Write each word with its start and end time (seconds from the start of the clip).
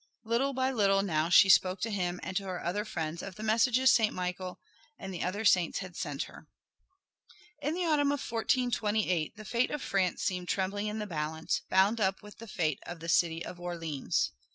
Little 0.23 0.53
by 0.53 0.71
little 0.71 1.03
now 1.03 1.29
she 1.29 1.47
spoke 1.47 1.79
to 1.81 1.91
him 1.91 2.19
and 2.23 2.35
to 2.35 2.45
her 2.45 2.65
other 2.65 2.85
friends 2.85 3.21
of 3.21 3.35
the 3.35 3.43
messages 3.43 3.91
Saint 3.91 4.15
Michael 4.15 4.59
and 4.97 5.13
the 5.13 5.21
other 5.23 5.45
saints 5.45 5.77
had 5.77 5.95
sent 5.95 6.23
her. 6.23 6.47
In 7.61 7.75
the 7.75 7.85
autumn 7.85 8.07
of 8.11 8.17
1428 8.31 9.35
the 9.35 9.45
fate 9.45 9.69
of 9.69 9.79
France 9.83 10.23
seemed 10.23 10.47
trembling 10.47 10.87
in 10.87 10.97
the 10.97 11.05
balance, 11.05 11.61
bound 11.69 12.01
up 12.01 12.23
with 12.23 12.39
the 12.39 12.47
fate 12.47 12.79
of 12.83 12.99
the 12.99 13.09
city 13.09 13.45
of 13.45 13.59
Orleans. 13.59 14.31